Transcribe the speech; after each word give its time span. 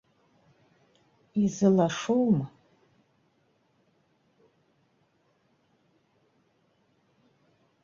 Изылашоума? 1.43 2.43